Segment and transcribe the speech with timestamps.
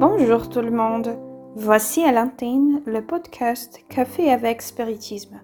[0.00, 1.18] Bonjour tout le monde.
[1.56, 5.40] Voici à l'antenne le podcast Café avec Spiritisme.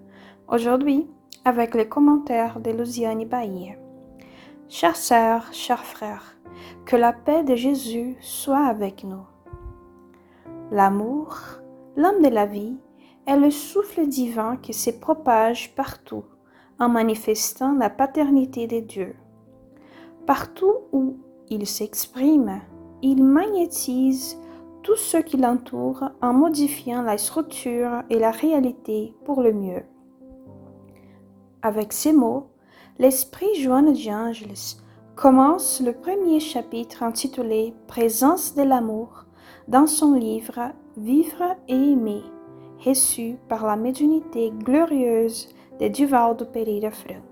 [0.47, 1.09] Aujourd'hui,
[1.45, 3.73] avec les commentaires de Luciani Bailly.
[4.69, 6.37] Chères sœurs, chers frères,
[6.87, 9.27] que la paix de Jésus soit avec nous.
[10.71, 11.37] L'amour,
[11.97, 12.77] l'âme de la vie,
[13.27, 16.27] est le souffle divin qui se propage partout
[16.79, 19.17] en manifestant la paternité de Dieu.
[20.27, 21.17] Partout où
[21.49, 22.61] il s'exprime,
[23.03, 24.39] il magnétise
[24.85, 29.83] tout ce qui l'entoure en modifiant la structure et la réalité pour le mieux.
[31.63, 32.51] Avec ces mots,
[32.99, 34.77] l'esprit Joanne d'Angelis
[35.17, 39.25] commence le premier chapitre intitulé Présence de l'amour
[39.69, 42.23] dans son livre Vivre et aimer,
[42.85, 45.49] reçu par la médiunité glorieuse
[45.81, 47.23] de Duvaldo Pereira Franco.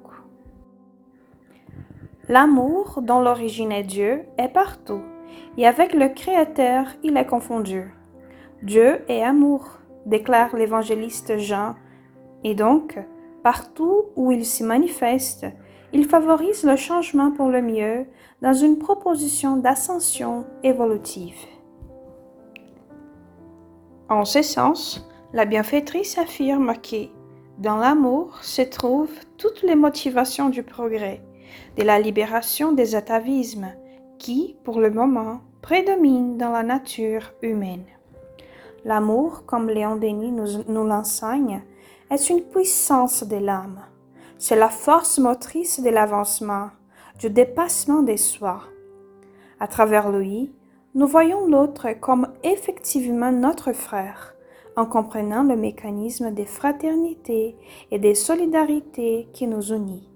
[2.29, 5.03] L'amour, dont l'origine est Dieu, est partout
[5.57, 7.95] et avec le Créateur il est confondu.
[8.63, 11.75] Dieu est amour, déclare l'évangéliste Jean,
[12.45, 12.99] et donc,
[13.43, 15.47] partout où il s'y manifeste,
[15.93, 18.07] il favorise le changement pour le mieux
[18.41, 21.39] dans une proposition d'ascension évolutive.
[24.09, 27.09] En ce sens, la bienfaitrice affirme que
[27.59, 31.23] dans l'amour se trouvent toutes les motivations du progrès,
[31.77, 33.73] de la libération des atavismes,
[34.23, 37.85] qui, pour le moment, prédomine dans la nature humaine.
[38.85, 41.63] L'amour, comme Léon Denis nous, l'enseigne,
[42.09, 43.81] est une puissance de l'âme.
[44.39, 46.71] C'est la force motrice de l'avancement,
[47.19, 48.61] du dépassement des soi.
[49.59, 50.53] À travers lui,
[50.95, 54.37] nous voyons l'autre comme effectivement notre frère,
[54.77, 57.57] en comprenant le mécanisme des fraternités
[57.91, 60.12] et des solidarités qui nous unit.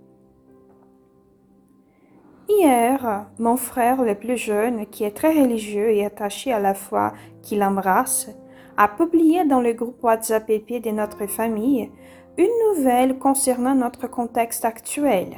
[2.48, 7.12] Hier, mon frère le plus jeune, qui est très religieux et attaché à la foi
[7.42, 8.28] qu'il embrasse,
[8.76, 11.90] a publié dans le groupe WhatsApp de notre famille
[12.38, 15.36] une nouvelle concernant notre contexte actuel.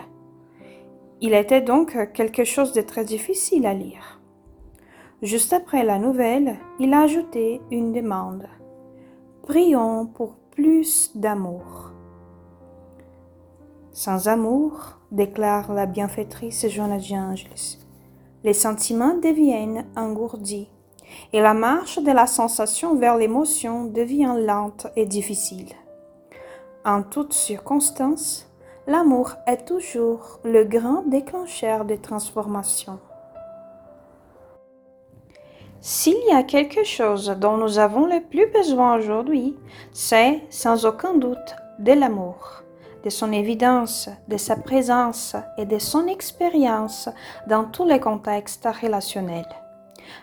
[1.20, 4.20] Il était donc quelque chose de très difficile à lire.
[5.22, 8.46] Juste après la nouvelle, il a ajouté une demande.
[9.42, 11.87] Prions pour plus d'amour.
[13.98, 17.80] Sans amour, déclare la bienfaitrice Joanna Angelis,
[18.44, 20.68] les sentiments deviennent engourdis
[21.32, 25.72] et la marche de la sensation vers l'émotion devient lente et difficile.
[26.84, 28.48] En toutes circonstances,
[28.86, 33.00] l'amour est toujours le grand déclencheur des transformations.
[35.80, 39.56] S'il y a quelque chose dont nous avons le plus besoin aujourd'hui,
[39.92, 42.62] c'est sans aucun doute de l'amour
[43.04, 47.08] de son évidence, de sa présence et de son expérience
[47.46, 49.48] dans tous les contextes relationnels.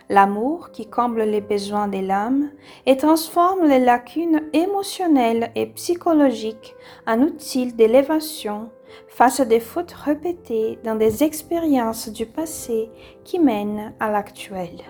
[0.09, 2.49] L'amour qui comble les besoins de l'âme
[2.85, 6.75] et transforme les lacunes émotionnelles et psychologiques
[7.07, 8.69] en outils d'élévation
[9.07, 12.89] face à des fautes répétées dans des expériences du passé
[13.23, 14.81] qui mènent à l'actuel.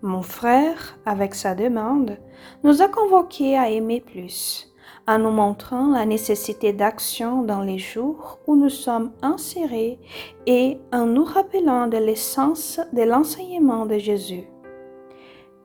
[0.00, 2.18] Mon frère, avec sa demande,
[2.64, 4.71] nous a convoqués à aimer plus
[5.06, 9.98] en nous montrant la nécessité d'action dans les jours où nous sommes insérés
[10.46, 14.44] et en nous rappelant de l'essence de l'enseignement de Jésus.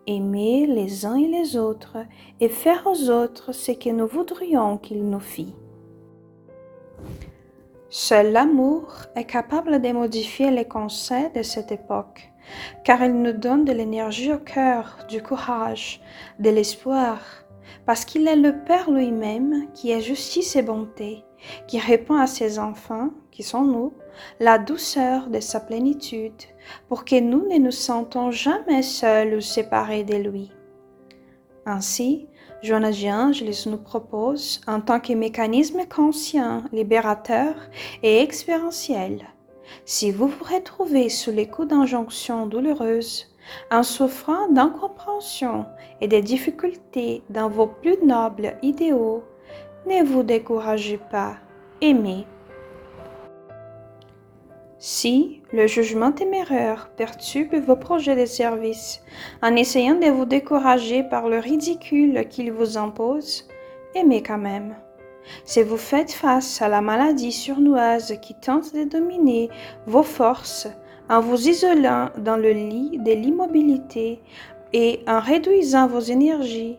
[0.07, 1.97] Aimer les uns et les autres
[2.39, 5.55] et faire aux autres ce que nous voudrions qu'ils nous fient.
[7.89, 12.31] Seul l'amour est capable de modifier les conseils de cette époque,
[12.83, 16.01] car il nous donne de l'énergie au cœur, du courage,
[16.39, 17.19] de l'espoir,
[17.85, 21.23] parce qu'il est le Père lui-même qui est justice et bonté,
[21.67, 23.93] qui répond à ses enfants, qui sont nous,
[24.39, 26.43] la douceur de sa plénitude,
[26.87, 30.51] pour que nous ne nous sentons jamais seuls ou séparés de lui.
[31.65, 32.27] Ainsi,
[32.63, 37.55] Joanna Angelis nous propose, en tant que mécanisme conscient, libérateur
[38.01, 39.27] et expérientiel,
[39.85, 43.35] si vous vous retrouvez sous les coups d'injonctions douloureuses,
[43.71, 45.65] en souffrant d'incompréhension
[46.01, 49.23] et de difficultés dans vos plus nobles idéaux,
[49.87, 51.35] ne vous découragez pas,
[51.81, 52.25] aimez.
[54.79, 59.01] Si le jugement téméraire perturbe vos projets de service
[59.41, 63.47] en essayant de vous décourager par le ridicule qu'il vous impose,
[63.95, 64.75] aimez quand même.
[65.45, 69.49] Si vous faites face à la maladie surnoise qui tente de dominer
[69.85, 70.67] vos forces,
[71.09, 74.21] en vous isolant dans le lit de l'immobilité
[74.73, 76.77] et en réduisant vos énergies,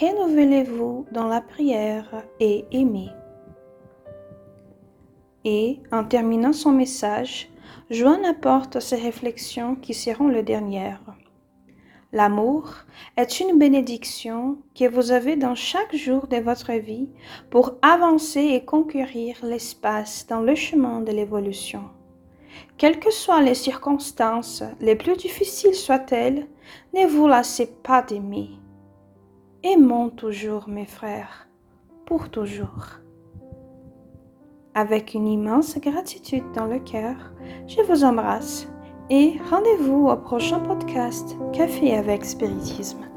[0.00, 3.10] renouvelez-vous dans la prière et aimez.
[5.44, 7.50] Et, en terminant son message,
[7.90, 11.02] Joanne apporte ses réflexions qui seront les dernières.
[12.12, 12.70] L'amour
[13.16, 17.08] est une bénédiction que vous avez dans chaque jour de votre vie
[17.50, 21.82] pour avancer et conquérir l'espace dans le chemin de l'évolution.
[22.76, 26.46] Quelles que soient les circonstances, les plus difficiles soient-elles,
[26.94, 28.50] ne vous lassez pas d'aimer.
[29.62, 31.48] Aimons toujours, mes frères,
[32.06, 33.00] pour toujours.
[34.74, 37.14] Avec une immense gratitude dans le cœur,
[37.66, 38.68] je vous embrasse
[39.10, 43.13] et rendez-vous au prochain podcast Café avec Spiritisme.